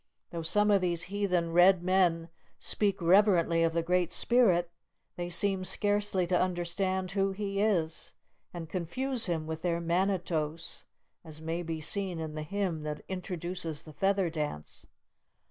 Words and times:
Though 0.31 0.41
some 0.41 0.71
of 0.71 0.81
these 0.81 1.03
heathen 1.13 1.51
Red 1.53 1.83
Men 1.83 2.29
speak 2.57 2.99
reverently 2.99 3.61
of 3.61 3.73
the 3.73 3.83
Great 3.83 4.11
Spirit, 4.11 4.71
they 5.15 5.29
seem 5.29 5.63
scarcely 5.63 6.25
to 6.25 6.41
understand 6.41 7.11
who 7.11 7.33
He 7.33 7.61
is, 7.61 8.13
and 8.51 8.67
confuse 8.67 9.27
Him 9.27 9.45
with 9.45 9.61
their 9.61 9.79
Manitos, 9.79 10.85
as 11.23 11.39
may 11.39 11.61
be 11.61 11.79
seen 11.81 12.19
in 12.19 12.33
the 12.33 12.41
hymn 12.41 12.81
that 12.81 13.03
introduces 13.07 13.83
the 13.83 13.93
Feather 13.93 14.31
Dance. 14.31 14.87